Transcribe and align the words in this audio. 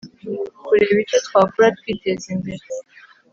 kurebe 0.65 0.97
ucyo 1.03 1.17
twakora 1.27 1.67
twiteze 1.77 2.27
imbere 2.35 2.65